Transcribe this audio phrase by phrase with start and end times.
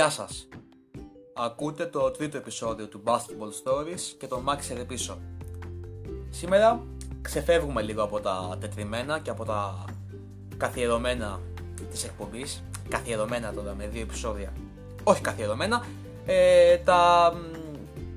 [0.00, 0.48] Γεια σας!
[1.34, 5.18] Ακούτε το τρίτο επεισόδιο του Basketball Stories και τον Max εδώ πίσω.
[6.30, 6.82] Σήμερα
[7.22, 9.84] ξεφεύγουμε λίγο από τα τετριμένα και από τα
[10.56, 11.40] καθιερωμένα
[11.90, 12.62] της εκπομπής.
[12.88, 14.52] Καθιερωμένα τώρα με δύο επεισόδια.
[15.04, 15.84] Όχι καθιερωμένα.
[16.26, 17.32] Ε, τα,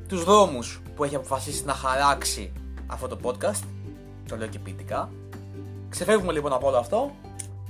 [0.08, 2.54] τους δρόμους που έχει αποφασίσει να χαράξει
[2.88, 3.64] αυτό το podcast.
[4.28, 5.10] Το λέω και ποιητικά.
[5.90, 7.12] Ξεφεύγουμε λοιπόν από όλο αυτό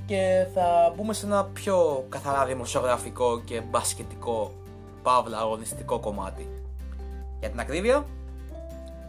[0.06, 4.52] και θα μπούμε σε ένα πιο καθαρά δημοσιογραφικό και μπασκετικό
[5.02, 6.48] παύλα αγωνιστικό κομμάτι.
[7.40, 8.06] Για την ακρίβεια,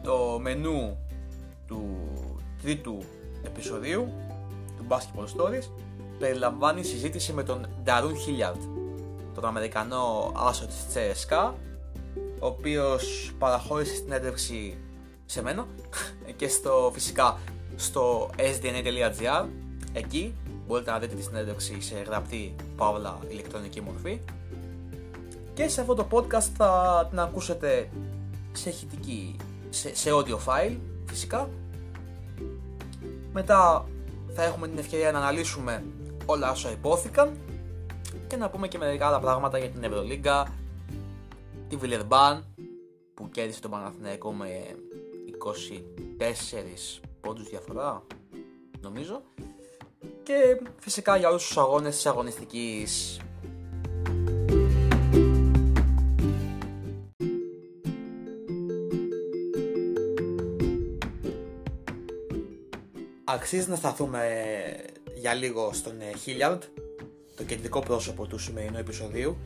[0.04, 0.98] το μενού
[1.68, 1.86] του
[2.62, 3.04] τρίτου
[3.44, 4.08] επεισοδίου
[4.78, 5.70] του Basketball Stories
[6.20, 8.60] περιλαμβάνει συζήτηση με τον Darun Hilliard,
[9.34, 11.52] τον Αμερικανό άσο της CSKA,
[12.40, 14.78] ο οποίος παραχώρησε στην έντευξη
[15.26, 15.68] σε μένα
[16.38, 17.38] και στο φυσικά
[17.76, 19.46] στο sdna.gr
[19.94, 20.36] εκεί
[20.68, 24.20] μπορείτε να δείτε τη συνέντευξη σε γραπτή παύλα ηλεκτρονική μορφή.
[25.54, 27.90] Και σε αυτό το podcast θα την ακούσετε
[28.52, 29.36] σε ηχητική,
[29.70, 31.50] σε, σε audio file φυσικά.
[33.34, 33.88] Μετά
[34.34, 35.84] θα έχουμε την ευκαιρία να αναλύσουμε
[36.26, 37.38] όλα όσα υπόθηκαν
[38.28, 40.48] και να πούμε και μερικά άλλα πράγματα για την Ευρωλίγκα,
[41.68, 42.46] τη Βιλερμπάν
[43.14, 44.48] που κέρδισε τον Παναθηναϊκό με
[47.00, 48.04] 24 πόντους διαφορά
[48.82, 49.22] νομίζω
[50.24, 53.20] και φυσικά για όλους τους αγώνες της αγωνιστικής
[63.28, 64.22] Αξίζει να σταθούμε
[65.16, 66.64] για λίγο στον Χίλιαρντ,
[67.36, 69.38] το κεντρικό πρόσωπο του σημερινού επεισοδίου.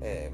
[0.00, 0.28] Ε,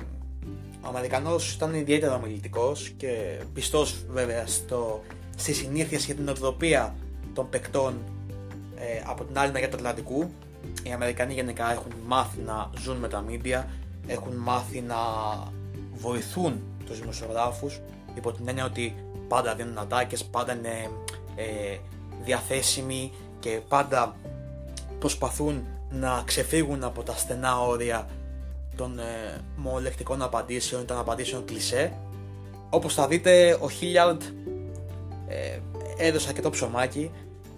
[0.80, 5.02] ο Αμερικανός ήταν ιδιαίτερα ομιλητικός και πιστός βέβαια στο,
[5.36, 6.96] στη συνήθεια και την οδοπία
[7.34, 7.98] των παικτών
[8.78, 10.30] ε, από την άλλη μεριά του Ατλαντικού.
[10.82, 13.69] Οι Αμερικανοί γενικά έχουν μάθει να ζουν με τα μίντια,
[14.06, 14.96] έχουν μάθει να
[15.94, 17.81] βοηθούν τους δημοσιογράφους
[18.14, 18.94] υπό την έννοια ότι
[19.28, 20.91] πάντα δίνουν ατάκες, πάντα είναι
[21.37, 21.76] ε,
[22.25, 24.16] διαθέσιμοι και πάντα
[24.98, 28.08] προσπαθούν να ξεφύγουν από τα στενά όρια
[28.76, 31.93] των ε, μολεκτικών απαντήσεων ή των απαντήσεων κλισέ.
[32.70, 34.22] Όπως θα δείτε, ο Χίλιαρντ
[35.28, 35.58] ε,
[35.97, 37.10] έδωσε αρκετό ψωμάκι.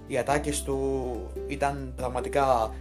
[0.09, 1.17] Οι ατάκες του
[1.49, 2.75] ήταν πραγματικά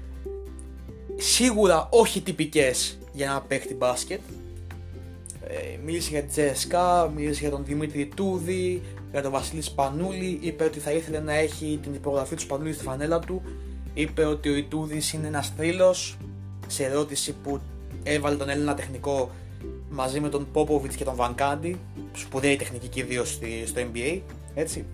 [1.16, 4.20] σίγουρα όχι τυπικές για να παίχτη μπάσκετ.
[5.48, 10.64] Ε, μίλησε για τη Τζέσκα, μίλησε για τον Δημήτρη Τούδη, για τον Βασίλη Σπανούλη, είπε
[10.64, 13.42] ότι θα ήθελε να έχει την υπογραφή του Σπανούλη στη φανέλα του,
[13.94, 16.18] είπε ότι ο Ιτούδης είναι ένας θρύλος,
[16.68, 17.60] σε ερώτηση που
[18.04, 19.32] έβαλε τον Έλληνα τεχνικό
[19.90, 21.80] μαζί με τον Πόποβιτς και τον Βανκάντι,
[22.14, 24.20] σπουδαίοι τεχνικοί και ιδίως στο NBA,
[24.54, 24.86] έτσι.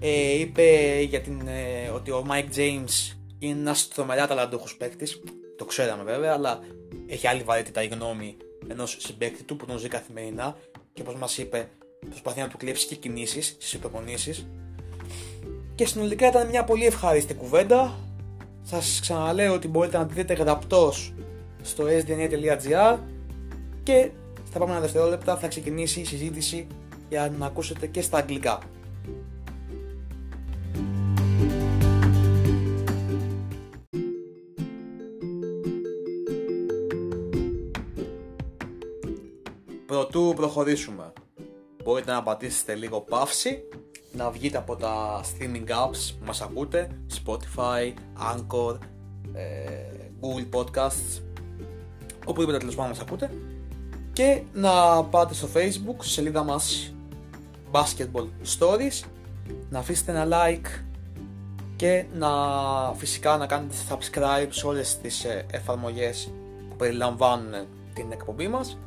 [0.00, 5.20] Ε, είπε για την, ε, ότι ο Mike James είναι ένας τρομερά ταλαντούχος παίκτης.
[5.56, 6.60] Το ξέραμε βέβαια, αλλά
[7.06, 8.36] έχει άλλη βαρύτητα η γνώμη
[8.68, 10.56] ενός συμπαίκτη του που τον ζει καθημερινά
[10.92, 11.68] και όπως μας είπε,
[12.08, 14.46] προσπαθεί να του κλέψει και κινήσεις στις υποπονήσεις.
[15.74, 17.98] Και συνολικά ήταν μια πολύ ευχάριστη κουβέντα.
[18.62, 21.14] Σας ξαναλέω ότι μπορείτε να τη δείτε γραπτός
[21.62, 22.98] στο sdna.gr
[23.82, 24.10] και
[24.46, 26.66] στα επόμενα δευτερόλεπτα θα ξεκινήσει η συζήτηση
[27.08, 28.58] για να ακούσετε και στα αγγλικά.
[39.98, 41.12] Πρωτού προχωρήσουμε,
[41.84, 43.62] μπορείτε να πατήσετε λίγο παύση,
[44.12, 46.90] να βγείτε από τα streaming apps που μας ακούτε,
[47.24, 47.94] Spotify,
[48.34, 48.78] Anchor,
[49.32, 49.44] ε,
[50.20, 51.22] Google Podcasts,
[52.26, 53.30] οπουδήποτε τέλος πάντων μας ακούτε.
[54.12, 56.94] Και να πάτε στο facebook, στη σελίδα μας
[57.72, 59.04] Basketball Stories
[59.70, 60.82] να αφήσετε ένα like
[61.76, 62.30] και να
[62.96, 66.30] φυσικά να κάνετε subscribe σε όλες τις ε, εφαρμογές
[66.68, 68.78] που περιλαμβάνουν την εκπομπή μας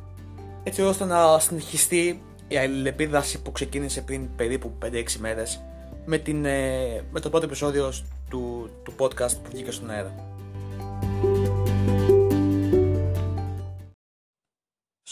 [0.64, 5.62] έτσι ώστε να συνεχιστεί η αλληλεπίδραση που ξεκίνησε πριν περίπου 5-6 μέρες
[6.04, 7.92] με, την, ε, με το πρώτο επεισόδιο
[8.30, 10.14] του, του podcast που βγήκε στον αέρα.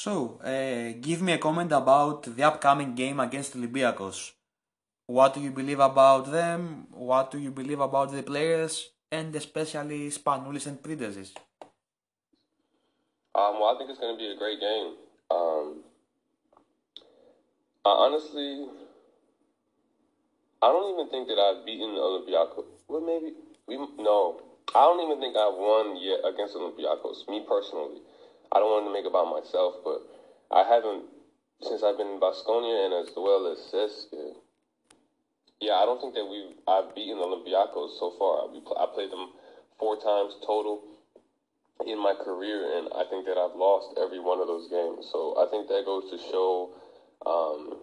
[0.05, 0.13] So,
[0.53, 4.19] uh, give me a comment about the upcoming game against Olympiacos.
[5.17, 6.61] What do you believe about them?
[7.11, 8.73] What do you believe about the players?
[9.19, 11.31] And especially Spanoulis and Pridezis?
[13.39, 14.89] Um, well, I think it's going to be a great game.
[15.31, 15.85] Um,
[17.85, 18.67] I honestly,
[20.63, 22.67] I don't even think that I've beaten Olympiacos.
[22.89, 23.35] Well, maybe
[23.67, 24.43] we no.
[24.75, 27.29] I don't even think I've won yet against Olympiacos.
[27.29, 28.03] Me personally,
[28.53, 30.03] I don't want to make about myself, but
[30.51, 31.05] I haven't
[31.63, 34.11] since I've been in Basconia and as well as Cesc.
[35.61, 38.49] Yeah, I don't think that we've I've beaten Olympiacos so far.
[38.49, 39.31] We I played them
[39.79, 40.83] four times total,
[41.87, 45.09] in my career, and I think that I've lost every one of those games.
[45.13, 46.71] So I think that goes to show
[47.27, 47.79] um,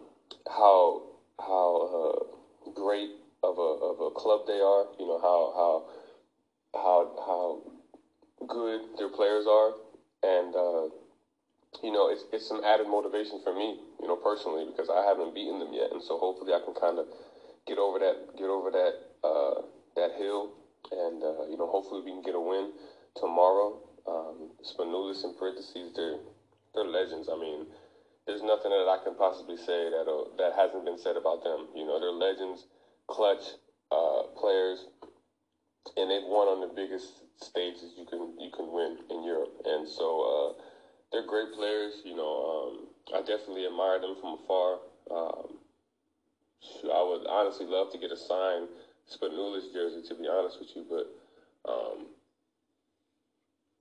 [0.49, 1.03] how
[1.39, 2.13] how
[2.67, 3.09] uh, great
[3.43, 4.85] of a of a club they are.
[4.99, 5.83] You know how how
[6.81, 7.61] how how
[8.47, 9.73] good their players are,
[10.23, 10.89] and uh,
[11.83, 13.75] you know it's it's some added motivation for me.
[14.01, 16.99] You know personally because I haven't beaten them yet, and so hopefully I can kind
[16.99, 17.07] of
[17.67, 18.93] get over that get over that
[19.23, 19.61] uh,
[19.95, 20.51] that hill,
[20.91, 22.71] and uh, you know hopefully we can get a win
[23.15, 23.77] tomorrow.
[24.07, 26.17] Um, Spanulis in parentheses, they're
[26.73, 27.29] they're legends.
[27.31, 27.65] I mean,
[28.25, 31.67] there's nothing that I can possibly say that uh, that hasn't been said about them.
[31.75, 32.65] You know, they're legends,
[33.07, 33.43] clutch
[33.91, 34.85] uh, players,
[35.97, 39.51] and they've won on the biggest stages you can you can win in Europe.
[39.65, 40.07] And so
[40.57, 40.61] uh,
[41.11, 42.01] they're great players.
[42.05, 44.79] You know, um, I definitely admire them from afar.
[45.11, 45.57] Um,
[46.93, 48.69] I would honestly love to get a signed
[49.11, 51.07] Spanulis jersey, to be honest with you, but.
[51.69, 52.07] Um,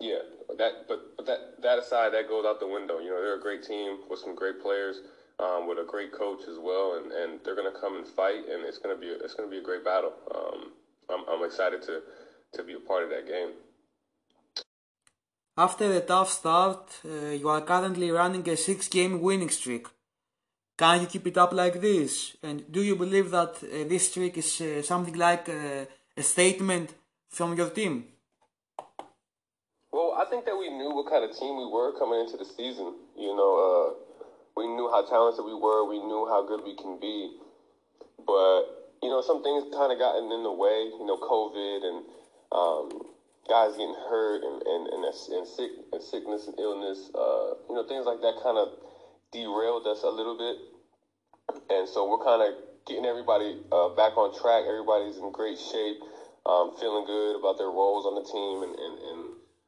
[0.00, 0.18] yeah,
[0.58, 2.98] that but but that that aside, that goes out the window.
[2.98, 5.00] You know, they're a great team with some great players,
[5.38, 8.44] um, with a great coach as well, and, and they're going to come and fight,
[8.50, 10.12] and it's going to be it's going to be a great battle.
[10.34, 10.72] Um,
[11.10, 12.02] I'm I'm excited to
[12.54, 13.52] to be a part of that game.
[15.58, 19.86] After a tough start, uh, you are currently running a six-game winning streak.
[20.76, 22.36] Can you keep it up like this?
[22.42, 26.92] And do you believe that uh, this streak is uh, something like uh, a statement
[27.30, 28.04] from your team?
[30.16, 32.94] I think that we knew what kind of team we were coming into the season.
[33.16, 33.88] You know, uh,
[34.56, 35.84] we knew how talented we were.
[35.84, 37.36] We knew how good we can be.
[38.24, 40.88] But you know, some things kind of gotten in the way.
[40.88, 41.98] You know, COVID and
[42.50, 42.88] um,
[43.46, 47.10] guys getting hurt and and and, and sick and sickness and illness.
[47.14, 48.72] Uh, you know, things like that kind of
[49.32, 50.56] derailed us a little bit.
[51.68, 54.64] And so we're kind of getting everybody uh, back on track.
[54.64, 56.00] Everybody's in great shape,
[56.46, 59.20] um, feeling good about their roles on the team, and and, and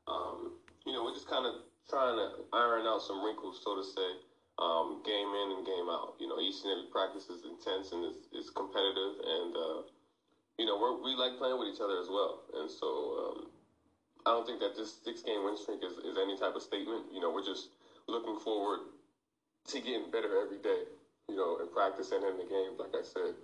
[0.09, 0.53] um,
[0.87, 1.55] you know, we're kind of
[1.89, 4.11] trying to iron out some wrinkles, so to say,
[4.59, 6.17] um, game in and game out.
[6.19, 9.81] You know, each and every practice is intense and is competitive, and uh,
[10.59, 12.43] you know, we like playing with each other as well.
[12.59, 12.89] And so,
[13.23, 13.39] um,
[14.27, 17.07] I don't think that this six game win streak is, is any type of statement.
[17.15, 17.71] You know, we're just
[18.09, 18.81] looking forward
[19.69, 20.89] to getting better every day.
[21.29, 23.37] You know, in practice and in the game, like I said.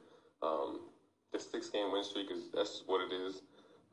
[0.42, 0.90] Um,
[1.32, 3.42] the six game win streak is that's what it is.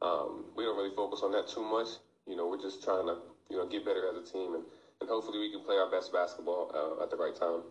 [0.01, 1.87] Um, we don't really focus on that too much.
[2.27, 3.17] You know, we're just trying to,
[3.51, 4.63] you know, get better as a team and,
[4.99, 7.61] and hopefully we can play our best basketball uh, at the right time.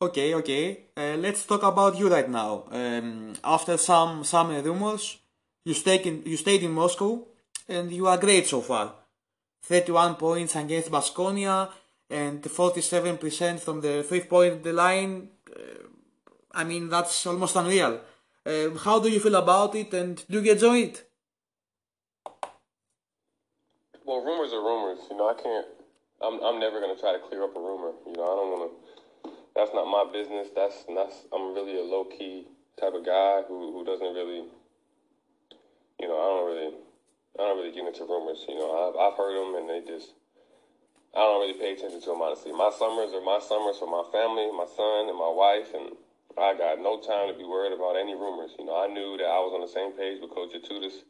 [0.00, 0.90] Okay, okay.
[0.96, 2.64] Uh, let's talk about you right now.
[2.70, 5.18] Um, after some summer rumors,
[5.64, 7.24] you stayed in you stayed in Moscow,
[7.68, 8.92] and you are great so far.
[9.62, 11.70] 31 points against Basconia
[12.10, 15.28] and 47% from the three-point line.
[15.48, 15.88] Uh,
[16.52, 18.00] I mean, that's almost unreal.
[18.44, 21.08] Uh, how do you feel about it, and do you enjoy it?
[24.04, 25.00] Well, rumors are rumors.
[25.10, 25.66] You know, I can't.
[26.20, 26.36] I'm.
[26.44, 27.92] I'm never gonna try to clear up a rumor.
[28.06, 29.30] You know, I don't want to.
[29.56, 30.48] That's not my business.
[30.54, 30.84] That's.
[30.84, 31.24] That's.
[31.32, 32.46] I'm really a low key
[32.78, 34.44] type of guy who who doesn't really.
[36.00, 36.70] You know, I don't really.
[37.34, 38.44] I don't really get into rumors.
[38.44, 40.12] You know, I've I've heard them and they just.
[41.16, 42.52] I don't really pay attention to them honestly.
[42.52, 45.94] My summers are my summers for my family, my son, and my wife, and
[46.36, 48.50] I got no time to be worried about any rumors.
[48.58, 51.06] You know, I knew that I was on the same page with Coach Atutis.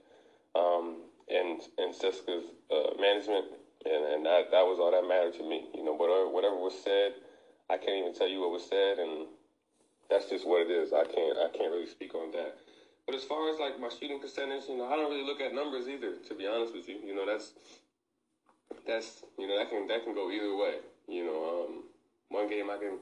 [0.53, 3.47] Um, and and Siska's uh, management,
[3.85, 5.67] and, and that that was all that mattered to me.
[5.75, 7.15] You know, whatever whatever was said,
[7.71, 9.27] I can't even tell you what was said, and
[10.11, 10.93] that's just what it is.
[10.93, 12.57] I can't I can't really speak on that.
[13.07, 15.55] But as far as like my shooting percentage, you know, I don't really look at
[15.55, 16.17] numbers either.
[16.29, 17.53] To be honest with you, you know, that's
[18.87, 20.77] that's you know that can that can go either way.
[21.09, 21.85] You know, um,
[22.29, 22.99] one game I can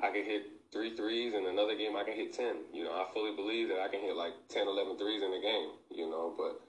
[0.00, 0.42] I can hit
[0.72, 2.56] three threes, and another game I can hit ten.
[2.72, 5.40] You know, I fully believe that I can hit like 10, 11 threes in a
[5.40, 5.70] game.
[5.90, 6.60] You know, but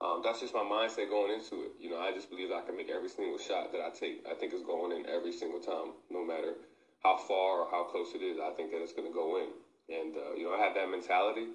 [0.00, 1.72] um, that's just my mindset going into it.
[1.78, 4.24] You know, I just believe I can make every single shot that I take.
[4.30, 6.54] I think it's going in every single time, no matter
[7.02, 8.38] how far or how close it is.
[8.40, 9.48] I think that it's going to go in.
[9.94, 11.46] And, uh, you know, I have that mentality.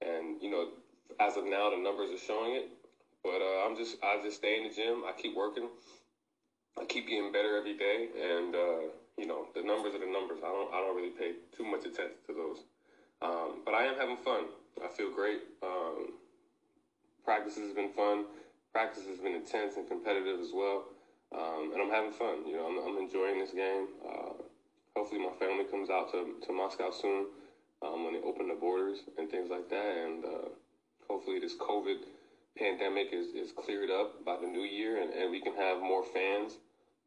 [0.00, 0.68] And, you know,
[1.20, 2.68] as of now, the numbers are showing it.
[3.22, 5.04] But uh, I'm just, I just stay in the gym.
[5.06, 5.68] I keep working.
[6.80, 8.08] I keep getting better every day.
[8.18, 8.82] And, uh,
[9.16, 10.40] you know, the numbers are the numbers.
[10.42, 12.58] I don't, I don't really pay too much attention to those.
[13.20, 14.46] Um, but I am having fun.
[14.82, 15.40] I feel great.
[15.62, 16.14] Um,
[17.24, 18.24] practice has been fun.
[18.72, 20.84] Practice has been intense and competitive as well.
[21.32, 22.46] Um, and I'm having fun.
[22.46, 23.88] You know, I'm, I'm enjoying this game.
[24.04, 24.32] Uh,
[24.96, 27.26] hopefully, my family comes out to, to Moscow soon
[27.82, 29.92] um, when they open the borders and things like that.
[30.04, 30.48] And uh,
[31.08, 32.04] hopefully, this COVID
[32.58, 36.04] pandemic is, is cleared up by the new year and, and we can have more
[36.12, 36.52] fans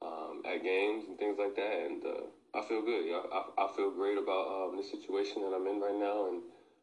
[0.01, 1.86] um, at games and things like that.
[1.86, 3.05] And uh, I feel good.
[3.05, 6.27] Yeah, I, I feel great about um, the situation that I'm in right now.
[6.29, 6.41] And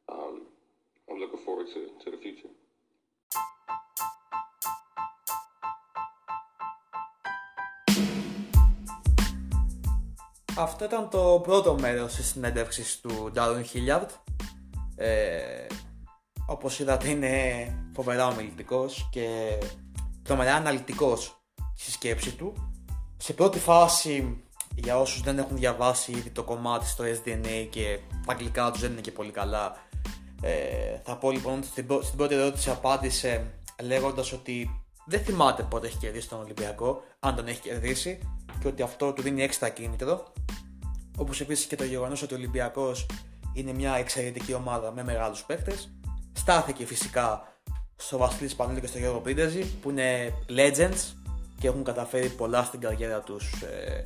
[0.09, 0.43] um,
[1.11, 2.49] I'm looking forward to, to the future.
[10.57, 14.09] Αυτό ήταν το πρώτο μέρος της συνέντευξης του Darren Hilliard.
[14.97, 15.67] Ε,
[16.47, 17.31] όπως είδατε είναι
[17.95, 19.59] φοβερά ομιλητικός και
[20.23, 21.43] τρομερά αναλυτικός
[21.77, 22.73] στη σκέψη του.
[23.17, 24.43] Σε πρώτη φάση,
[24.75, 28.93] για όσους δεν έχουν διαβάσει ήδη το κομμάτι στο SDNA και τα αγγλικά τους δεν
[28.93, 29.77] είναι και πολύ καλά,
[30.43, 35.97] ε, θα πω λοιπόν στην, στην πρώτη ερώτηση απάντησε λέγοντας ότι δεν θυμάται πότε έχει
[35.97, 38.19] κερδίσει τον Ολυμπιακό, αν τον έχει κερδίσει
[38.63, 40.33] και ότι αυτό του δίνει έξτρα κίνητρο.
[41.17, 43.07] Όπως επίσης και το γεγονός ότι ο Ολυμπιακός
[43.53, 45.93] είναι μια εξαιρετική ομάδα με μεγάλους παίκτες.
[46.33, 47.57] Στάθηκε φυσικά
[47.97, 51.15] στο Βασίλης Σπανούλη και στο Γιώργο Πίντεζη που είναι legends
[51.61, 54.05] και έχουν καταφέρει πολλά στην καριέρα τους ε,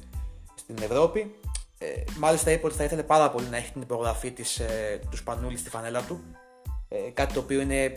[0.55, 1.35] στην Ευρώπη.
[1.79, 1.87] Ε,
[2.19, 5.61] μάλιστα είπε ότι θα ήθελε πάρα πολύ να έχει την υπογραφή της, ε, του Σπανούλης
[5.61, 6.21] στη φανέλα του.
[6.89, 7.93] Ε, κάτι το οποίο είναι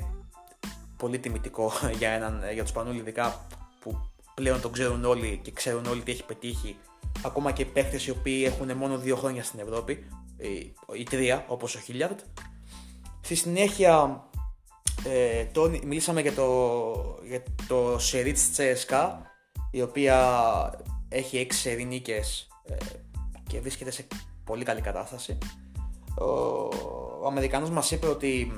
[0.98, 3.46] πολύ τιμητικό για, έναν, για τους Σπανούλη ειδικά
[3.80, 4.09] που
[4.40, 6.78] πλέον τον ξέρουν όλοι και ξέρουν όλοι τι έχει πετύχει.
[7.26, 10.06] Ακόμα και οι παίχτες οι οποίοι έχουν μόνο δύο χρόνια στην Ευρώπη,
[10.94, 12.20] η, τρία όπως ο Χίλιαρτ.
[13.22, 14.24] Στη συνέχεια
[15.06, 16.50] ε, το, μιλήσαμε για το,
[17.28, 19.22] για το σερί της Τσέσκα
[19.72, 20.18] η οποία
[21.10, 22.76] έχει έξι σερί νίκες ε,
[23.48, 24.08] και βρίσκεται σε
[24.44, 25.38] πολύ καλή κατάσταση.
[26.20, 26.26] Ο,
[27.22, 28.52] ο Αμερικανός μας είπε ότι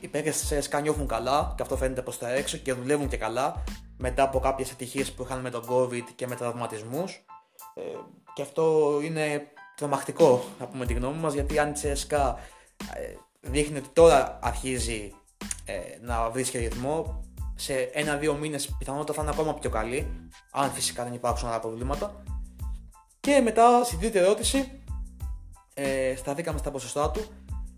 [0.00, 3.16] οι παίκτες της ЦΣΚΑ νιώθουν καλά και αυτό φαίνεται προς τα έξω και δουλεύουν και
[3.16, 3.62] καλά
[3.96, 7.24] μετά από κάποιες ατυχίες που είχαν με τον COVID και με τραυματισμούς.
[7.74, 7.80] Ε,
[8.34, 12.38] και αυτό είναι τρομακτικό να πούμε τη γνώμη μας γιατί αν η ЦΣΚΑ
[12.94, 15.12] ε, δείχνει ότι τώρα αρχίζει
[15.64, 21.04] ε, να βρίσκει ρυθμό σε ένα-δύο μήνες πιθανότατα θα είναι ακόμα πιο καλή αν φυσικά
[21.04, 22.22] δεν υπάρξουν άλλα προβλήματα.
[23.20, 24.80] Και μετά στην τρίτη ερώτηση
[25.74, 27.24] ε, σταθήκαμε στα ποσοστά του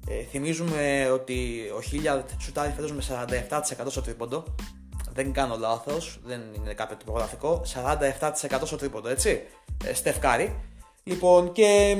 [0.09, 4.45] ε, θυμίζουμε ότι ο Χίλιαρτ σουτάρει φέτος με 47% στο τρίποντο
[5.13, 7.63] δεν κάνω λάθος, δεν είναι κάποιο τυπογραφικό
[8.49, 9.43] 47% στο τρίποντο, έτσι
[9.85, 10.57] ε, Στεφκάρη
[11.07, 11.97] Λοιπόν, και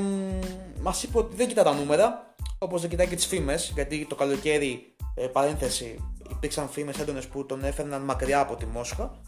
[0.81, 4.15] μας είπε ότι δεν κοιτά τα νούμερα, όπως δεν κοιτάει και τις φήμες, γιατί το
[4.15, 5.99] καλοκαίρι, ε, παρένθεση,
[6.31, 9.21] υπήρξαν φήμες έντονες που τον έφερναν μακριά από τη Μόσχα.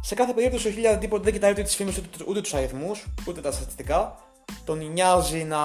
[0.00, 3.06] Σε κάθε περίπτωση ο Χίλιαρντ τίποτα δεν κοιτάει ούτε τις φήμες ούτε, ούτε τους αριθμούς,
[3.28, 4.25] ούτε τα στατιστικά.
[4.64, 5.58] Τον νοιάζει να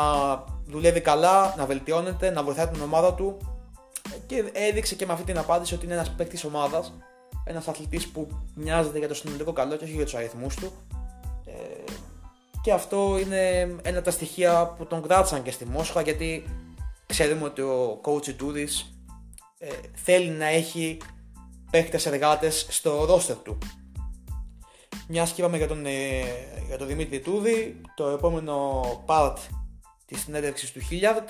[0.65, 3.37] δουλεύει καλά, να βελτιώνεται, να βοηθάει την ομάδα του
[4.25, 6.93] και έδειξε και με αυτή την απάντηση ότι είναι ένας παίκτης ομάδας,
[7.43, 10.71] ένας αθλητής που νοιάζεται για το συνολικό καλό και όχι για τους αριθμούς του.
[11.45, 11.51] Ε,
[12.61, 16.43] και αυτό είναι ένα από τα στοιχεία που τον κράτησαν και στη Μόσχα γιατί
[17.05, 18.93] ξέρουμε ότι ο coach Τούδης
[19.57, 20.97] ε, θέλει να έχει
[21.71, 23.57] παίχτες εργάτες στο ρόστερ του.
[25.13, 26.21] Μιας και είπαμε για τον, ε,
[26.67, 29.35] για τον Δημήτρη Τούδη, το επόμενο part
[30.05, 31.29] της συνέντευξης του Χίλιαρτ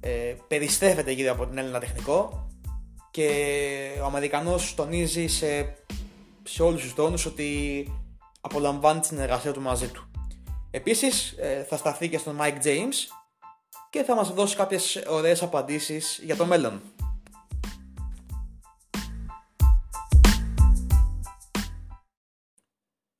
[0.00, 2.48] ε, περιστρέφεται γύρω από την Έλληνα τεχνικό
[3.10, 5.76] και ο Αμερικανός τονίζει σε,
[6.42, 7.88] σε όλους τους τόνους ότι
[8.40, 10.10] απολαμβάνει τη συνεργασία του μαζί του.
[10.70, 12.94] Επίσης ε, θα σταθεί και στον Mike James
[13.90, 16.80] και θα μας δώσει κάποιες ωραίες απαντήσεις για το μέλλον.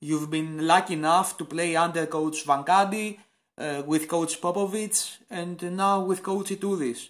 [0.06, 3.16] You've been lucky enough to play under Coach Vankadi,
[3.56, 7.08] uh, with Coach Popovich, and now with Coach Itoudis.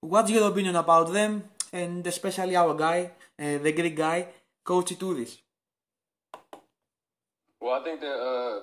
[0.00, 4.26] What's your opinion about them, and especially our guy, uh, the Greek guy,
[4.64, 5.38] Coach Itoudis?
[7.60, 8.56] Well, I think that uh,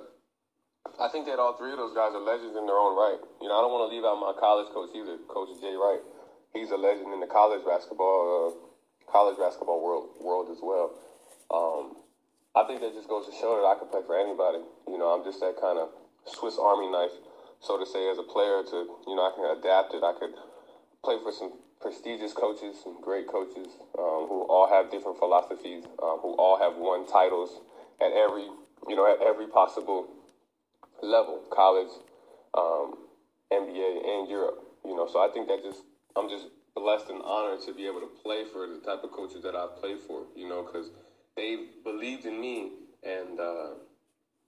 [1.00, 3.22] I think that all three of those guys are legends in their own right.
[3.40, 6.04] You know, I don't want to leave out my college coach either, Coach Jay Wright.
[6.52, 8.20] He's a legend in the college basketball,
[8.52, 10.92] uh, college basketball world world as well.
[11.48, 12.01] Um,
[12.56, 14.60] I think that just goes to show that I can play for anybody.
[14.88, 15.90] You know, I'm just that kind of
[16.28, 17.16] Swiss Army knife,
[17.62, 18.60] so to say, as a player.
[18.64, 18.78] To
[19.08, 20.04] you know, I can adapt it.
[20.04, 20.36] I could
[21.04, 26.20] play for some prestigious coaches, some great coaches um, who all have different philosophies, um,
[26.20, 27.62] who all have won titles
[28.02, 28.52] at every
[28.88, 30.12] you know at every possible
[31.02, 31.92] level, college,
[32.54, 33.08] um,
[33.52, 34.60] NBA, and Europe.
[34.84, 35.84] You know, so I think that just
[36.18, 39.42] I'm just blessed and honored to be able to play for the type of coaches
[39.44, 40.28] that I've played for.
[40.36, 40.92] You know, because
[41.42, 42.72] they've believed in me
[43.04, 43.70] and uh,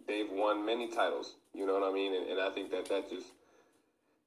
[0.08, 1.36] they've won many titles.
[1.54, 2.14] You know what I mean?
[2.16, 3.28] And, and I think that that just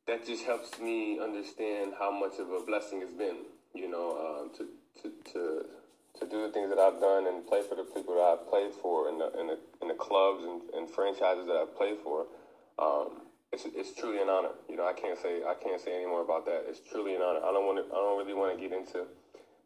[0.07, 3.47] that just helps me understand how much of a blessing it's been.
[3.75, 4.67] You know, uh, to
[5.03, 5.67] to to
[6.21, 8.73] to do the things that I've done and play for the people that I've played
[8.81, 12.25] for and the, and the, and the clubs and, and franchises that I've played for,
[12.79, 14.57] um, it's, it's truly an honor.
[14.67, 16.65] You know, I can't say I can't say any more about that.
[16.69, 17.41] It's truly an honor.
[17.45, 17.87] I don't want to.
[17.93, 19.05] I don't really want to get into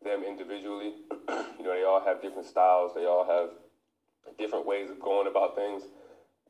[0.02, 0.94] them individually.
[1.28, 2.92] you know, they all have different styles.
[2.94, 3.50] They all have
[4.38, 5.82] different ways of going about things.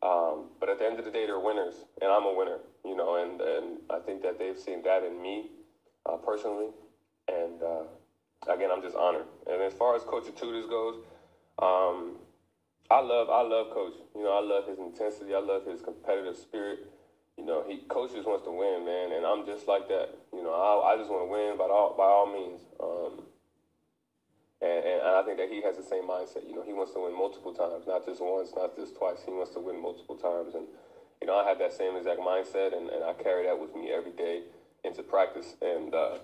[0.02, 2.59] Um, but at the end of the day, they're winners, and I'm a winner.
[2.85, 5.50] You know, and and I think that they've seen that in me
[6.07, 6.69] uh, personally,
[7.28, 7.62] and.
[7.62, 7.83] Uh,
[8.49, 9.26] again, I'm just honored.
[9.47, 10.97] And as far as Coach Tudors goes,
[11.61, 12.16] um,
[12.90, 13.95] I love I love coach.
[14.14, 15.35] You know, I love his intensity.
[15.35, 16.80] I love his competitive spirit.
[17.37, 20.11] You know, he coach just wants to win, man, and I'm just like that.
[20.33, 22.61] You know, I, I just want to win by all by all means.
[22.83, 23.30] Um,
[24.61, 26.45] and, and I think that he has the same mindset.
[26.47, 29.25] You know, he wants to win multiple times, not just once, not just twice.
[29.25, 30.67] He wants to win multiple times, and
[31.21, 33.93] you know, I have that same exact mindset, and, and I carry that with me
[33.93, 34.43] every day
[34.85, 35.55] into practice.
[35.61, 36.17] And uh,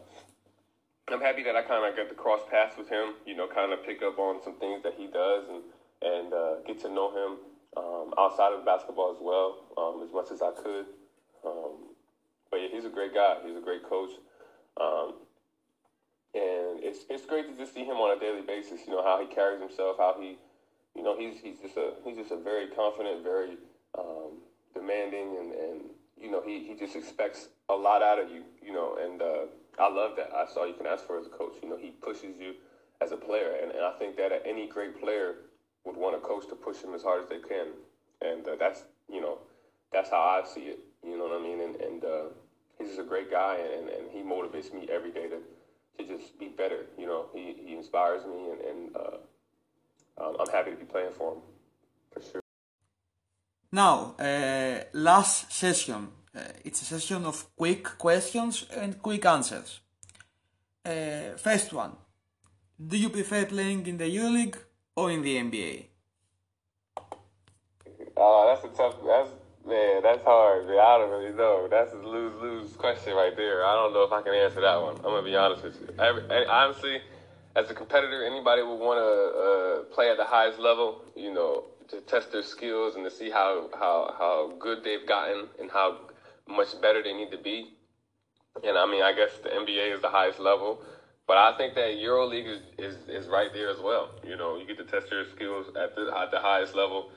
[1.08, 3.14] I'm happy that I kind of got to cross paths with him.
[3.24, 5.62] You know, kind of pick up on some things that he does, and
[6.02, 7.38] and uh, get to know him
[7.76, 10.86] um, outside of basketball as well, um, as much as I could.
[11.44, 11.96] Um,
[12.50, 13.36] but yeah, he's a great guy.
[13.44, 14.10] He's a great coach.
[14.80, 15.14] Um,
[16.36, 18.80] and it's it's great to just see him on a daily basis.
[18.86, 20.36] You know how he carries himself, how he,
[20.94, 23.56] you know, he's he's just a he's just a very confident, very
[23.98, 25.80] um, demanding, and and
[26.20, 28.44] you know he he just expects a lot out of you.
[28.62, 30.30] You know, and uh, I love that.
[30.32, 31.56] That's all you can ask for as a coach.
[31.62, 32.54] You know, he pushes you
[33.00, 35.36] as a player, and, and I think that any great player
[35.84, 37.68] would want a coach to push him as hard as they can,
[38.20, 39.38] and uh, that's you know
[39.92, 40.80] that's how I see it.
[41.02, 41.60] You know what I mean?
[41.60, 42.24] And and uh,
[42.78, 45.40] he's just a great guy, and, and he motivates me every day to
[45.98, 46.86] to just be better.
[46.98, 51.12] You know, he, he inspires me, and, and uh, um, I'm happy to be playing
[51.12, 51.40] for him
[52.12, 52.42] for sure.
[53.72, 56.08] Now, uh, last session.
[56.34, 59.80] Uh, it's a session of quick questions and quick answers.
[60.84, 61.92] Uh, first one.
[62.78, 64.56] Do you prefer playing in the EuroLeague
[64.94, 65.86] or in the NBA?
[68.16, 68.96] Oh, that's a tough.
[69.06, 69.30] That's
[69.66, 70.66] Man, that's hard.
[70.66, 70.78] Man.
[70.78, 71.66] I don't really know.
[71.68, 73.64] That's a lose lose question right there.
[73.64, 74.96] I don't know if I can answer that one.
[74.96, 75.88] I'm gonna be honest with you.
[75.98, 77.00] Every, honestly,
[77.56, 79.40] as a competitor, anybody would want to
[79.90, 81.04] uh, play at the highest level.
[81.16, 85.48] You know, to test their skills and to see how how how good they've gotten
[85.58, 85.98] and how
[86.46, 87.66] much better they need to be.
[88.62, 90.82] And I mean, I guess the NBA is the highest level.
[91.26, 94.10] But I think that EuroLeague is, is, is right there as well.
[94.24, 97.10] You know, you get to test your skills at the at the highest level.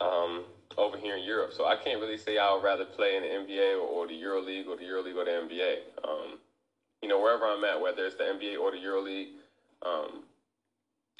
[0.00, 0.46] Um,
[0.78, 1.52] over here in Europe.
[1.52, 4.14] So I can't really say I would rather play in the NBA or, or the
[4.14, 5.76] EuroLeague or the EuroLeague or the NBA.
[6.04, 6.38] Um,
[7.02, 9.32] you know, wherever I'm at, whether it's the NBA or the EuroLeague,
[9.84, 10.24] um,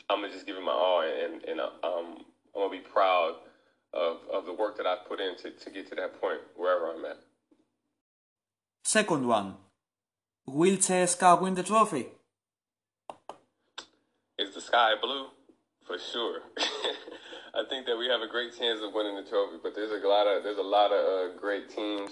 [0.08, 3.34] I'm gonna just give it my all, and, and uh, um, I'm gonna be proud
[3.92, 6.90] of, of the work that I've put in to, to get to that point wherever
[6.90, 7.18] I'm at.
[8.84, 9.56] Second one,
[10.46, 12.06] will CSKA win the trophy?
[14.38, 15.26] Is the sky blue?
[15.86, 16.40] For sure.
[17.56, 19.56] I think that we have a great chance of winning the trophy.
[19.62, 22.10] But there's a lot of there's a lot of uh, great teams,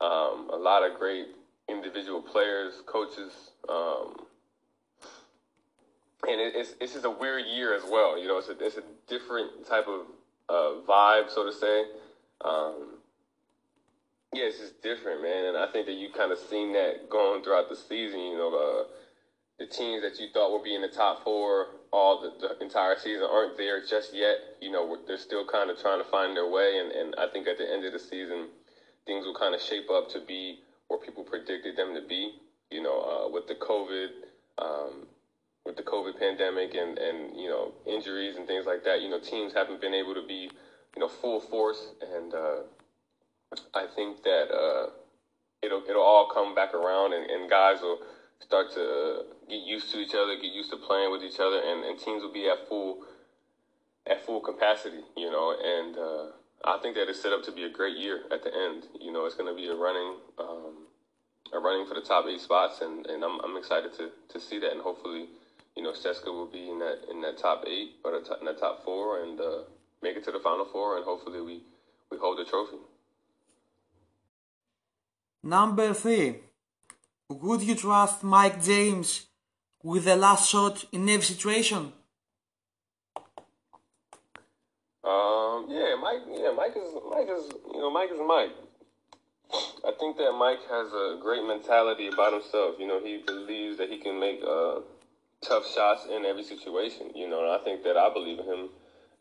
[0.00, 1.28] um, a lot of great
[1.68, 4.26] individual players, coaches, um,
[6.26, 8.18] and it, it's it's just a weird year as well.
[8.18, 10.06] You know, it's a it's a different type of
[10.48, 11.84] uh, vibe, so to say.
[12.44, 12.98] Um,
[14.34, 15.46] yeah, it's just different, man.
[15.46, 18.18] And I think that you kind of seen that going throughout the season.
[18.18, 18.84] You know, uh,
[19.60, 22.96] the teams that you thought would be in the top four all the, the, entire
[22.96, 24.36] season aren't there just yet.
[24.60, 27.48] You know, they're still kind of trying to find their way, and, and I think
[27.48, 28.48] at the end of the season,
[29.06, 32.34] things will kind of shape up to be where people predicted them to be.
[32.70, 34.08] You know, uh, with the COVID,
[34.58, 35.06] um,
[35.66, 39.00] with the COVID pandemic, and and you know injuries and things like that.
[39.02, 40.50] You know, teams haven't been able to be,
[40.94, 42.62] you know, full force, and uh,
[43.74, 44.90] I think that uh,
[45.62, 47.98] it'll it'll all come back around, and, and guys will
[48.40, 51.84] start to get used to each other, get used to playing with each other, and,
[51.84, 53.04] and teams will be at full
[54.06, 55.54] at full capacity, you know.
[55.62, 56.26] And uh,
[56.64, 58.84] I think that it's set up to be a great year at the end.
[59.00, 60.86] You know, it's going to be a running um,
[61.52, 64.58] a running for the top eight spots, and, and I'm I'm excited to to see
[64.60, 65.26] that, and hopefully,
[65.76, 68.84] you know, CSKA will be in that in that top eight or in that top
[68.84, 69.62] four, and uh,
[70.02, 71.60] make it to the final four, and hopefully we
[72.10, 72.78] we hold the trophy.
[75.42, 76.49] Number three.
[77.30, 79.26] Would you trust Mike James
[79.84, 81.92] with the last shot in every situation?
[85.04, 86.22] Um, yeah, Mike.
[86.28, 88.50] Yeah, Mike is Mike is you know Mike is Mike.
[89.86, 92.74] I think that Mike has a great mentality about himself.
[92.80, 94.80] You know, he believes that he can make uh,
[95.40, 97.12] tough shots in every situation.
[97.14, 98.68] You know, and I think that I believe in him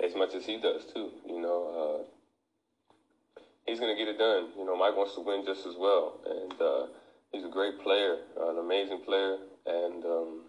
[0.03, 1.11] as much as he does too.
[1.27, 4.49] You know, uh, he's gonna get it done.
[4.57, 6.87] You know, Mike wants to win just as well, and uh,
[7.31, 10.41] he's a great player, an amazing player, and um,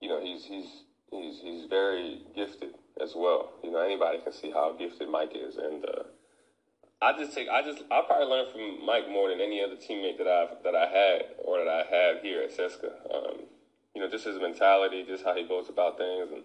[0.00, 0.68] you know he's he's
[1.10, 3.52] he's he's very gifted as well.
[3.62, 6.02] You know anybody can see how gifted Mike is, and uh,
[7.02, 10.18] I just take I just I probably learned from Mike more than any other teammate
[10.18, 13.14] that I've that I had or that I have here at CSKA.
[13.14, 13.46] Um,
[13.94, 16.42] you know, just his mentality, just how he goes about things, and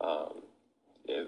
[0.00, 0.42] um,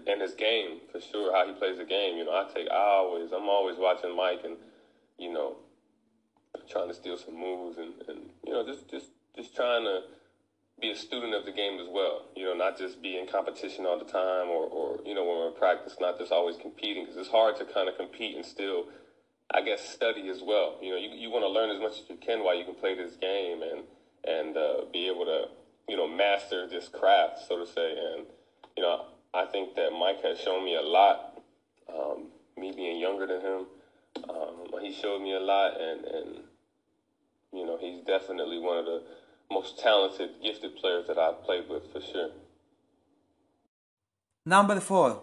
[0.06, 2.16] and his game for sure, how he plays the game.
[2.16, 4.56] You know, I take I always I'm always watching Mike, and
[5.18, 5.56] you know
[6.70, 10.00] trying to steal some moves and, and you know just just just trying to
[10.80, 12.26] be a student of the game as well.
[12.34, 15.38] You know, not just be in competition all the time, or, or you know, when
[15.38, 18.44] we're in practice, not just always competing, because it's hard to kind of compete and
[18.44, 18.88] still,
[19.54, 20.78] I guess, study as well.
[20.82, 22.74] You know, you you want to learn as much as you can while you can
[22.74, 23.84] play this game and
[24.24, 25.46] and uh, be able to,
[25.88, 27.92] you know, master this craft, so to say.
[27.92, 28.26] And
[28.76, 31.40] you know, I think that Mike has shown me a lot.
[31.92, 33.66] Um, me being younger than him,
[34.28, 36.38] um, he showed me a lot, and and
[37.52, 39.02] you know, he's definitely one of the
[39.50, 42.30] most talented, gifted players that I've played with for sure.
[44.46, 45.22] Number four,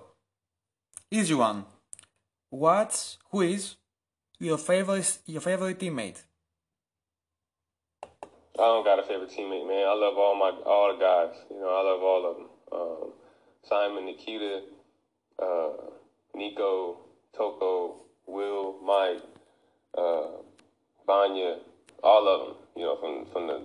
[1.12, 1.66] easy one.
[2.50, 3.76] What's who is
[4.40, 6.24] your favorite your favorite teammate?
[8.04, 9.88] I don't got a favorite teammate, man.
[9.88, 11.36] I love all my all the guys.
[11.50, 12.50] You know, I love all of them.
[12.72, 13.14] Um,
[13.68, 14.62] Simon, Nikita,
[15.42, 15.70] uh,
[16.36, 16.98] Nico,
[17.36, 19.22] Toko, Will, Mike,
[19.98, 20.42] uh,
[21.06, 21.58] Vanya,
[22.04, 22.56] all of them.
[22.76, 23.62] You know, from from the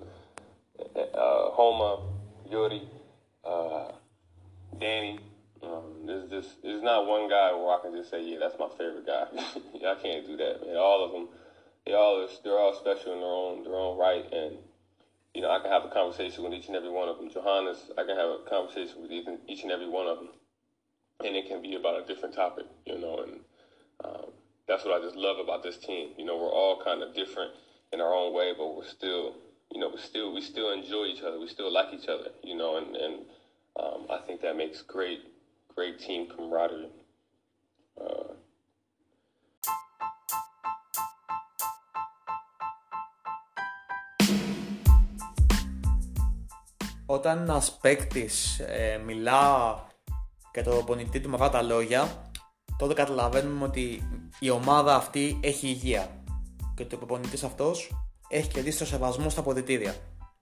[1.00, 2.02] uh, Homa,
[2.50, 2.82] Yuri,
[3.44, 3.92] uh,
[4.78, 5.18] Danny.
[5.62, 8.68] Um, there's just there's not one guy where I can just say, yeah, that's my
[8.76, 9.26] favorite guy.
[9.34, 10.76] I can't do that, man.
[10.76, 11.28] All of them,
[11.86, 14.58] they all are, they're all special in their own their own right, and
[15.34, 17.30] you know I can have a conversation with each and every one of them.
[17.30, 20.28] Johannes, I can have a conversation with each, and every one of them,
[21.24, 23.40] and it can be about a different topic, you know, and
[24.67, 26.09] that's what I just love about this team.
[26.17, 27.51] You know, we're all kind of different
[27.93, 29.35] in our own way, but we're still
[29.71, 31.39] you know, we still we still enjoy each other.
[31.39, 33.15] We still like each other, you know, and and
[33.79, 35.21] um, I think that makes great
[35.75, 36.89] great team camaraderie.
[38.01, 38.33] Uh,
[47.05, 49.75] Όταν ένα παίκτη ε, μιλά
[50.51, 52.31] και το πονητή του με αυτά τα λόγια,
[52.77, 54.03] τότε καταλαβαίνουμε ότι
[54.38, 56.22] η ομάδα αυτή έχει υγεία.
[56.74, 57.90] Και ότι ο προπονητής αυτός
[58.28, 59.96] έχει κερδίσει το σεβασμό στα αποδητήρια.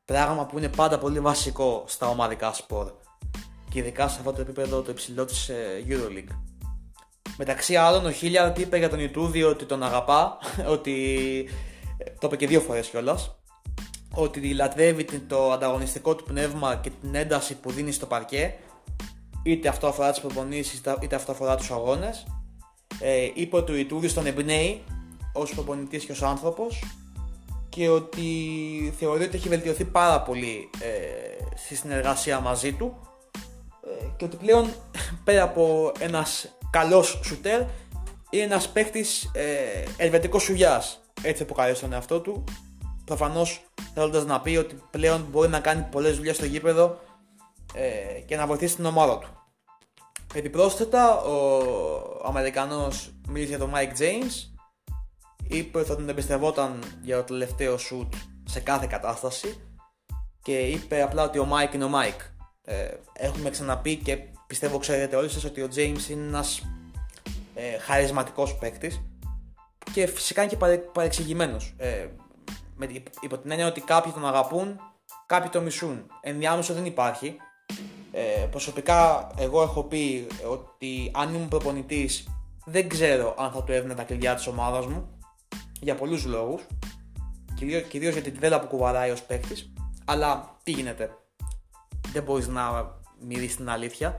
[0.05, 2.93] Πράγμα που είναι πάντα πολύ βασικό στα ομαδικά σπορ
[3.73, 6.37] και ειδικά σε αυτό το επίπεδο το υψηλό της ε, Euroleague.
[7.37, 10.39] Μεταξύ άλλων, ο Χίλιαρτ είπε για τον Ιτούδη ότι τον αγαπά,
[10.75, 10.95] ότι
[11.99, 13.37] ε, το είπε και δύο φορές κιόλας,
[14.15, 18.55] ότι λατρεύει το ανταγωνιστικό του πνεύμα και την ένταση που δίνει στο παρκέ,
[19.43, 22.27] είτε αυτό αφορά τις προπονήσεις είτε αυτό αφορά τους αγώνες.
[23.03, 24.83] Ε, είπε ότι ο Ιτούδη τον εμπνέει
[25.33, 26.83] ως προπονητής και ως άνθρωπος
[27.69, 28.25] και ότι
[28.99, 32.97] θεωρεί ότι έχει βελτιωθεί πάρα πολύ ε, στη συνεργασία μαζί του.
[34.01, 34.71] Ε, και ότι πλέον
[35.25, 37.61] πέρα από ένας καλός σουτέρ
[38.31, 39.45] είναι ένας παίχτης ε,
[39.97, 41.01] ελβετικός σουγιάς.
[41.23, 42.45] Έτσι αποκαλέσει τον εαυτό του.
[43.05, 47.01] Προφανώς θέλοντας να πει ότι πλέον μπορεί να κάνει πολλές δουλειές στο γήπεδο
[47.75, 49.42] ε, και να βοηθήσει την ομάδα του
[50.35, 54.53] Επιπρόσθετα ο Αμερικανός μίλησε για τον Mike James
[55.49, 58.15] είπε ότι θα τον εμπιστευόταν για το τελευταίο σουτ
[58.45, 59.61] σε κάθε κατάσταση
[60.43, 62.21] και είπε απλά ότι ο Mike είναι ο Mike.
[62.65, 66.63] Ε, έχουμε ξαναπεί και πιστεύω ξέρετε όλοι σας ότι ο James είναι ένας
[67.55, 69.01] ε, χαρισματικός παίκτης
[69.93, 71.75] και φυσικά είναι και παρε, παρεξηγημένος.
[71.77, 72.07] Ε,
[72.77, 72.89] με,
[73.21, 74.81] υπό την έννοια ότι κάποιοι τον αγαπούν,
[75.27, 76.07] κάποιοι τον μισούν.
[76.21, 77.37] Ενδιάμεσο δεν υπάρχει.
[78.15, 82.29] Ε, προσωπικά εγώ έχω πει ότι αν ήμουν προπονητής
[82.65, 85.09] δεν ξέρω αν θα του έδινα τα κλειδιά της ομάδας μου
[85.81, 86.63] για πολλούς λόγους.
[87.89, 89.73] Κυρίω για την τρέλα που κουβαλάει ως παίκτης.
[90.05, 91.11] Αλλά τι γίνεται.
[92.13, 94.17] Δεν μπορείς να μυρίσεις την αλήθεια.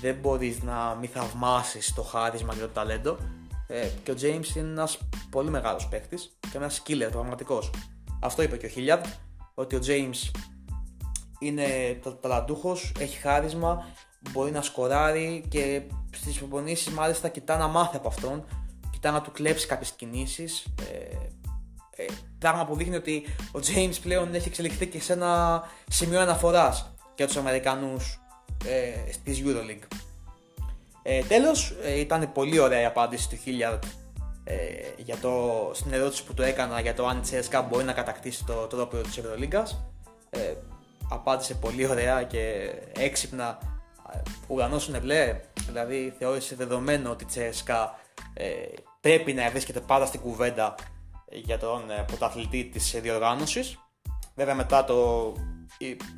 [0.00, 3.16] Δεν μπορείς να μη θαυμάσεις το χάρισμα και το ταλέντο.
[3.66, 4.98] Ε, και ο James είναι ένας
[5.30, 7.70] πολύ μεγάλος παίκτης και ένας killer πραγματικός.
[8.20, 9.04] Αυτό είπε και ο Χίλιαρντ,
[9.54, 10.30] ότι ο James
[11.38, 11.66] είναι
[12.20, 13.86] ταλαντούχος, έχει χάρισμα,
[14.30, 18.44] μπορεί να σκοράρει και στις προπονήσεις μάλιστα κοιτά να μάθει από αυτόν
[18.90, 20.66] κοιτά να του κλέψει κάποιες κινήσεις.
[20.90, 21.16] Ε,
[22.02, 22.06] ε,
[22.38, 27.26] πράγμα που δείχνει ότι ο James πλέον έχει εξελιχθεί και σε ένα σημείο αναφοράς για
[27.26, 28.20] τους Αμερικανούς
[28.64, 29.86] ε, της Euroleague.
[31.02, 33.84] Ε, Τέλος, ε, ήταν πολύ ωραία η απάντηση του Χίλιαρτ
[34.44, 34.56] ε,
[34.96, 38.44] για το, στην ερώτηση που του έκανα για το αν η CSKA μπορεί να κατακτήσει
[38.44, 39.84] το τρόπιο της Ευρωλίγκας.
[40.30, 40.54] Ε,
[41.08, 43.58] απάντησε πολύ ωραία και έξυπνα
[44.46, 47.86] ουρανός είναι μπλε, δηλαδή θεώρησε δεδομένο ότι η CSKA
[48.34, 48.68] ες,
[49.00, 50.74] πρέπει να βρίσκεται πάντα στην κουβέντα
[51.30, 53.78] για τον ε, πρωταθλητή της διοργάνωσης.
[54.34, 55.32] Βέβαια μετά το,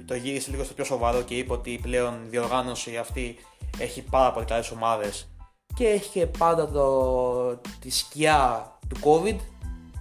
[0.07, 3.37] το γύρισε λίγο στο πιο σοβαρό και είπε ότι πλέον η διοργάνωση αυτή
[3.79, 5.29] έχει πάρα πολύ καλές ομάδες
[5.75, 9.37] και έχει και πάντα το, τη σκιά του COVID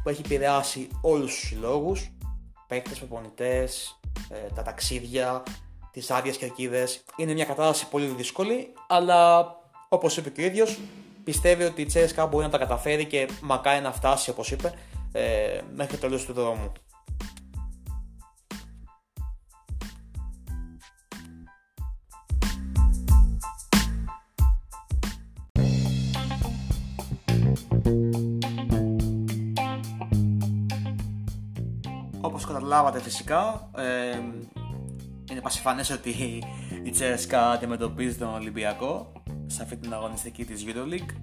[0.04, 2.12] που έχει επηρεάσει όλους τους συλλόγους,
[2.68, 3.99] παίκτες, προπονητές,
[4.30, 5.44] ε, τα ταξίδια,
[5.92, 7.04] τις άδειες κερκίδες.
[7.18, 9.48] Είναι μια κατάσταση πολύ δύσκολη, αλλά
[9.90, 10.80] όπως είπε και ο ίδιος,
[11.24, 14.74] πιστεύει ότι η Τσέσκα μπορεί να τα καταφέρει και μακάρι να φτάσει όπως είπε
[15.12, 16.72] ε, μέχρι το τέλος του δρόμου.
[32.80, 33.70] Προλάβατε φυσικά.
[33.76, 34.20] Ε,
[35.32, 36.42] είναι πασιφανές ότι
[36.84, 39.12] η Τσέσκα αντιμετωπίζει τον Ολυμπιακό
[39.46, 41.16] σε αυτή την αγωνιστική της EuroLeague.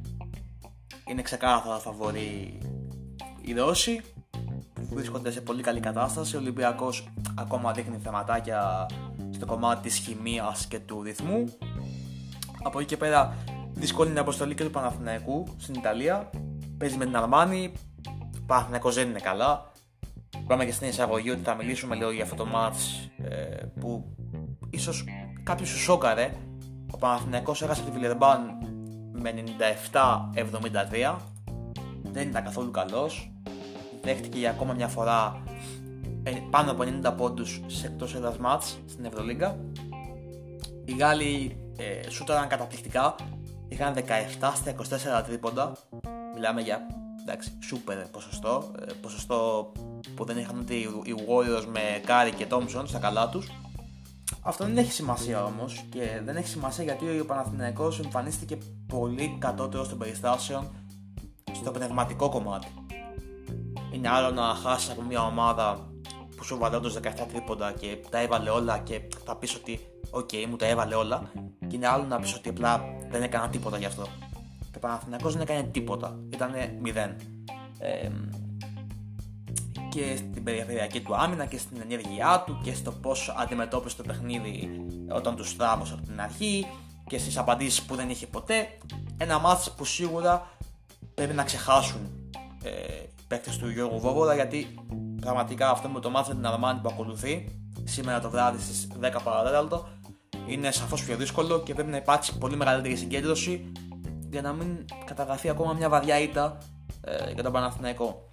[1.08, 2.58] Είναι ξεκάθαρα φαβορή
[3.40, 4.00] οι Ρώσοι
[4.74, 6.36] που βρίσκονται σε πολύ καλή κατάσταση.
[6.36, 8.86] Ο Ολυμπιακός ακόμα δείχνει θεματάκια
[9.30, 11.44] στο κομμάτι της χημείας και του ρυθμού.
[12.62, 13.36] Από εκεί και πέρα
[13.72, 16.30] δύσκολη είναι η αποστολή και του Παναθηναϊκού στην Ιταλία.
[16.78, 17.72] Παίζει με την Αρμάνη.
[18.36, 19.74] Ο Παναθηναϊκός δεν είναι καλά.
[20.46, 24.04] Πάμε και στην εισαγωγή ότι θα μιλήσουμε λίγο για αυτό το match ε, που
[24.70, 25.04] ίσως
[25.42, 26.32] κάποιος σου σόκαρε.
[26.90, 28.58] Ο Παναθηναϊκός έχασε τη Βιλερμπάν
[29.12, 29.34] με
[30.34, 31.16] 97-73.
[32.02, 33.32] Δεν ήταν καθόλου καλός.
[34.02, 35.42] Δέχτηκε για ακόμα μια φορά
[36.22, 39.58] ε, πάνω από 90 πόντους σε εκτός έδρας μάτς στην Ευρωλίγκα.
[40.84, 43.14] Οι Γάλλοι ε, σούταραν καταπληκτικά.
[43.68, 44.00] Είχαν 17
[44.54, 44.74] στα
[45.20, 45.72] 24 τρίποντα.
[46.34, 46.86] Μιλάμε για
[47.20, 48.70] εντάξει, σούπερ ποσοστό.
[48.80, 49.72] Ε, ποσοστό
[50.14, 53.50] που δεν είχαν ούτε οι Warriors με Κάρι και Τόμψον στα καλά τους.
[54.42, 59.86] Αυτό δεν έχει σημασία όμως και δεν έχει σημασία γιατί ο Παναθηναϊκός εμφανίστηκε πολύ κατώτερο
[59.86, 60.70] των περιστάσεων
[61.52, 62.66] στο πνευματικό κομμάτι.
[63.92, 65.90] Είναι άλλο να χάσεις από μια ομάδα
[66.36, 70.46] που σου 'βαλε 17 τρίποντα και τα έβαλε όλα και θα πεις ότι οκ, okay,
[70.48, 71.30] μου τα έβαλε όλα.
[71.68, 74.06] Και είναι άλλο να πεις ότι απλά δεν έκανα τίποτα γι' αυτό.
[74.70, 76.18] Και ο Παναθηναϊκός δεν έκανε τίποτα.
[76.32, 77.16] Ήταν μηδέν.
[77.78, 78.08] Ε,
[79.96, 84.70] και στην περιφερειακή του άμυνα και στην ενέργειά του και στο πώς αντιμετώπισε το παιχνίδι
[85.08, 86.66] όταν τους στράβωσε από την αρχή
[87.06, 88.68] και στις απαντήσεις που δεν είχε ποτέ.
[89.16, 90.50] Ένα ματς που σίγουρα
[91.14, 92.30] πρέπει να ξεχάσουν
[92.62, 92.70] ε,
[93.18, 94.74] οι παίκτες του Γιώργου Βόβορα γιατί
[95.20, 97.48] πραγματικά αυτό με το μάτι με την Αρμάνη που ακολουθεί
[97.84, 99.88] σήμερα το βράδυ στις 10 παραδέταλτο
[100.46, 103.72] είναι σαφώς πιο δύσκολο και πρέπει να υπάρξει πολύ μεγαλύτερη συγκέντρωση
[104.30, 106.58] για να μην καταγραφεί ακόμα μια βαριά ήττα
[107.00, 108.28] ε, για τον Παναθηναϊκό.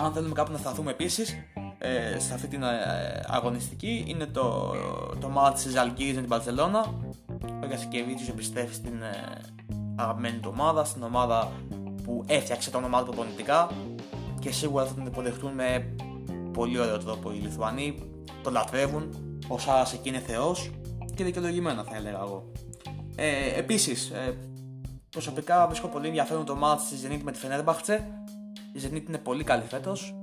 [0.00, 1.36] Αν θέλουμε κάπου να σταθούμε επίσης
[1.78, 2.66] ε, σε αυτή την ε,
[3.26, 4.74] αγωνιστική είναι το,
[5.20, 6.94] το match της Αλκύρης με την Παρσελώνα.
[7.62, 9.38] Ο Γιασκεβίτσιος επιστρέφει στην ε,
[9.96, 11.52] αγαπημένη του ομάδα, στην ομάδα
[12.04, 13.70] που έφτιαξε το όνομά του προπονητικά
[14.40, 15.94] και σίγουρα θα τον υποδεχτούν με
[16.52, 17.98] πολύ ωραίο τρόπο οι Λιθουανοί.
[18.42, 19.14] Τον λατρεύουν,
[19.48, 20.70] ο Σάρας εκεί είναι θεός
[21.14, 22.52] και δικαιολογημένα θα έλεγα εγώ.
[23.16, 24.36] Ε, Επίσης, ε,
[25.10, 28.17] προσωπικά βρίσκω πολύ ενδιαφέρον το match της Zenit με τη Φενέρμπαχτσε
[28.72, 30.14] η Zenit είναι πολύ καλή φέτος.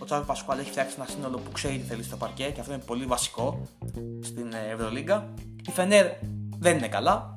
[0.00, 2.72] Ο Τσάβη Πασκουάλ έχει φτιάξει ένα σύνολο που ξέρει τι θέλει στο παρκέ και αυτό
[2.72, 3.62] είναι πολύ βασικό
[4.20, 5.34] στην ε, Ευρωλίγκα.
[5.68, 6.06] Η Φενέρ
[6.58, 7.34] δεν είναι καλά.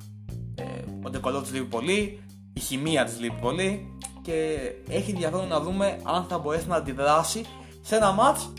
[0.55, 0.63] Ε,
[1.03, 2.23] ο ντεκολό της λείπει πολύ.
[2.53, 3.97] Η χημεία της λείπει πολύ.
[4.21, 4.57] Και
[4.89, 7.45] έχει ενδιαφέρον να δούμε αν θα μπορέσει να αντιδράσει
[7.81, 8.53] σε ένα μάτς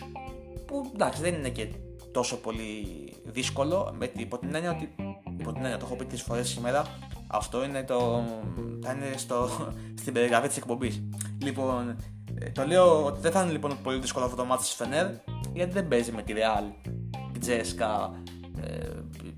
[0.67, 1.69] που εντάξει δεν είναι και
[2.13, 2.87] τόσο πολύ
[3.25, 4.95] δύσκολο με την, υπό την έννοια ότι
[5.39, 6.85] υπό την έννοια, το έχω πει τρεις φορές σήμερα
[7.35, 8.25] αυτό είναι το,
[8.83, 9.49] θα είναι στο,
[10.01, 11.03] στην περιγραφή της εκπομπής.
[11.43, 11.97] Λοιπόν,
[12.39, 15.07] ε, το λέω ότι δεν θα είναι λοιπόν πολύ δύσκολο αυτό το μάτι τη Φενέρ,
[15.53, 16.91] γιατί δεν παίζει με τη Real,
[17.33, 18.23] την Τζέσκα,
[18.63, 18.89] ε,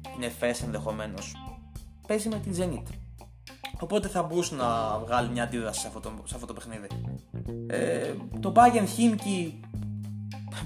[0.02, 1.34] την Εφές ενδεχομένως.
[2.06, 2.92] Παίζει με την Zenit.
[3.80, 6.86] Οπότε θα μπορούσε να βγάλει μια αντίδραση σε αυτό το, σε αυτό το παιχνίδι.
[7.66, 9.52] Ε, το Bayern Himki,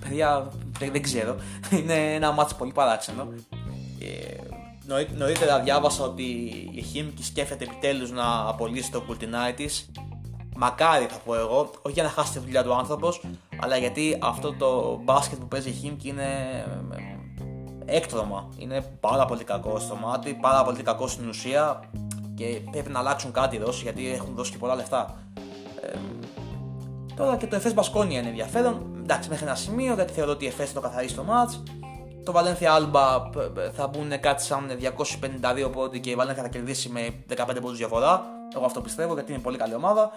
[0.00, 1.36] παιδιά, δεν, ξέρω,
[1.78, 3.28] είναι ένα μάτι πολύ παράξενο.
[4.00, 4.36] Ε,
[5.16, 6.22] νωρίτερα διάβασα ότι
[6.72, 9.90] η Χίμκι σκέφτεται επιτέλους να απολύσει το κουλτινάι της.
[10.60, 13.20] Μακάρι θα πω εγώ, όχι για να χάσει τη δουλειά του άνθρωπος,
[13.60, 16.26] αλλά γιατί αυτό το μπάσκετ που παίζει η Χίμκι είναι
[17.84, 18.48] έκτρωμα.
[18.58, 21.80] Είναι πάρα πολύ κακό στο μάτι, πάρα πολύ κακό στην ουσία
[22.34, 25.14] και πρέπει να αλλάξουν κάτι οι Ρώσοι γιατί έχουν δώσει και πολλά λεφτά.
[25.82, 25.98] Ε,
[27.14, 28.96] τώρα και το Εφές Μπασκόνια είναι ενδιαφέρον.
[29.02, 31.62] Εντάξει, μέχρι ένα σημείο γιατί θεωρώ ότι η Εφές το καθαρίσει το μάτς
[32.24, 33.30] το Valencia Alba
[33.72, 34.70] θα μπουν κάτι σαν
[35.66, 38.22] 252 πόντι και η Valencia θα κερδίσει με 15 πόντους διαφορά.
[38.54, 40.10] Εγώ αυτό πιστεύω γιατί είναι πολύ καλή ομάδα.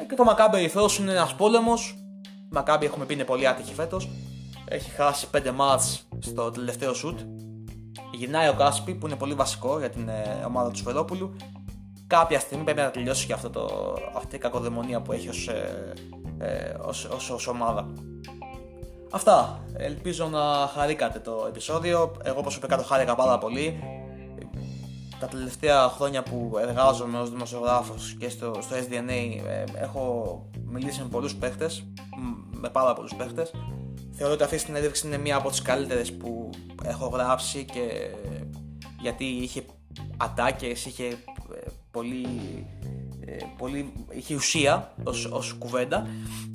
[0.00, 1.98] Ε, και το Maccabi Ερυθρός είναι ένας πόλεμος.
[2.24, 4.08] Η Maccabi έχουμε πει είναι πολύ άτυχη φέτος.
[4.68, 7.20] Έχει χάσει 5 μάτς στο τελευταίο σουτ.
[8.12, 11.36] Γυρνάει ο Κάσπι που είναι πολύ βασικό για την ε, ομάδα του Σφερόπουλου.
[12.06, 15.92] Κάποια στιγμή πρέπει να τελειώσει και αυτό το, αυτή η κακοδαιμονία που έχει ως, ε,
[16.38, 17.92] ε, ως, ως, ως ομάδα.
[19.10, 19.64] Αυτά.
[19.76, 20.40] Ελπίζω να
[20.74, 22.16] χαρήκατε το επεισόδιο.
[22.22, 23.82] Εγώ προσωπικά το χάρηκα πάρα πολύ.
[25.20, 31.08] Τα τελευταία χρόνια που εργάζομαι ως δημοσιογράφος και στο, στο SDNA ε, έχω μιλήσει με
[31.08, 31.84] πολλούς παίχτες,
[32.50, 33.54] με πάρα πολλούς παίχτες.
[34.12, 36.50] Θεωρώ ότι αυτή η συνέντευξη είναι μία από τις καλύτερες που
[36.84, 38.10] έχω γράψει και
[39.00, 39.64] γιατί είχε
[40.16, 41.16] ατάκες, είχε ε,
[41.90, 42.26] πολύ
[43.26, 46.06] ε, πολύ, είχε ουσία ως, ως κουβέντα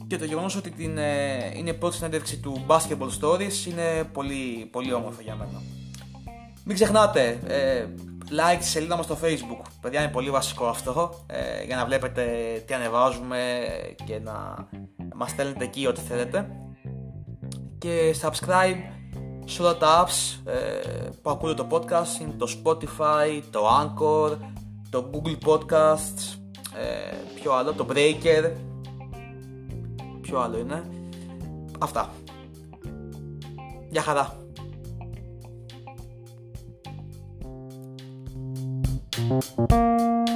[0.08, 4.94] και το γεγονός ότι την, ε, είναι πρώτη συνέντευξη του Basketball Stories είναι πολύ, πολύ
[4.94, 5.62] όμορφο για μένα.
[6.64, 7.86] Μην ξεχνάτε, ε,
[8.30, 12.24] like τη σελίδα μας στο facebook, παιδιά είναι πολύ βασικό αυτό ε, για να βλέπετε
[12.68, 13.60] τι ανεβάζουμε
[14.06, 14.68] και να
[15.16, 16.50] μας στέλνετε εκεί ό,τι θέλετε.
[17.78, 19.00] και subscribe
[19.46, 24.38] σε όλα τα apps ε, που ακούτε το podcast είναι το Spotify, το Anchor,
[24.90, 26.38] το Google Podcasts,
[26.76, 28.52] ε, ποιο άλλο, το Breaker,
[30.22, 30.84] ποιο άλλο είναι,
[31.80, 32.14] αυτά.
[33.90, 34.49] Γεια χαρά.
[39.30, 40.29] Thank you.